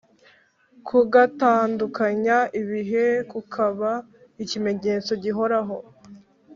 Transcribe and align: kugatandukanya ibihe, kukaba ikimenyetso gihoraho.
kugatandukanya 0.87 2.37
ibihe, 2.61 3.05
kukaba 3.31 3.91
ikimenyetso 4.43 5.11
gihoraho. 5.23 5.75